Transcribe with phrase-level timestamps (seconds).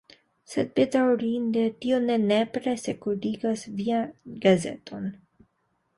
[0.53, 5.07] Sed, bedaŭrinde, tio ne nepre sekurigas vian gazeton.